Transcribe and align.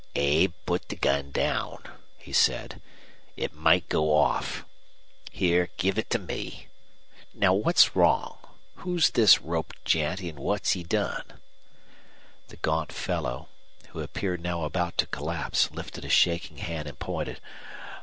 "Abe, 0.15 0.53
put 0.65 0.89
the 0.89 0.95
gun 0.95 1.29
down," 1.29 1.83
he 2.17 2.33
said. 2.33 2.81
"It 3.37 3.53
might 3.53 3.87
go 3.87 4.15
off. 4.17 4.65
Here, 5.31 5.69
give 5.77 5.99
it 5.99 6.09
to 6.09 6.17
me. 6.17 6.65
Now, 7.35 7.53
what's 7.53 7.95
wrong? 7.95 8.39
Who's 8.77 9.11
this 9.11 9.43
roped 9.43 9.85
gent, 9.85 10.19
an' 10.23 10.37
what's 10.37 10.71
he 10.71 10.81
done?" 10.83 11.39
The 12.47 12.57
gaunt 12.57 12.91
fellow, 12.91 13.49
who 13.89 13.99
appeared 13.99 14.41
now 14.41 14.63
about 14.63 14.97
to 14.97 15.05
collapse, 15.05 15.69
lifted 15.69 16.03
a 16.03 16.09
shaking 16.09 16.57
hand 16.57 16.87
and 16.87 16.97
pointed. 16.97 17.39